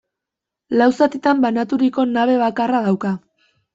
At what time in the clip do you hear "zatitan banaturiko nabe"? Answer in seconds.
0.99-2.39